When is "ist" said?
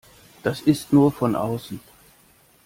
0.61-0.91